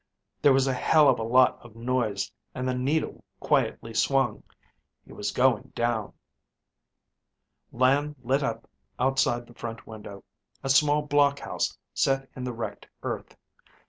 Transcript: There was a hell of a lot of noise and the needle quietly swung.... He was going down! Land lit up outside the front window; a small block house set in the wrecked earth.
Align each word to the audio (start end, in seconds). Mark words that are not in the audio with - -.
There 0.41 0.51
was 0.51 0.65
a 0.65 0.73
hell 0.73 1.07
of 1.09 1.19
a 1.19 1.23
lot 1.23 1.59
of 1.63 1.75
noise 1.75 2.31
and 2.55 2.67
the 2.67 2.73
needle 2.73 3.23
quietly 3.39 3.93
swung.... 3.93 4.41
He 5.05 5.13
was 5.13 5.29
going 5.29 5.73
down! 5.75 6.13
Land 7.71 8.15
lit 8.23 8.41
up 8.41 8.67
outside 8.97 9.45
the 9.45 9.53
front 9.53 9.85
window; 9.85 10.23
a 10.63 10.69
small 10.69 11.03
block 11.03 11.37
house 11.37 11.77
set 11.93 12.27
in 12.35 12.43
the 12.45 12.51
wrecked 12.51 12.87
earth. 13.03 13.35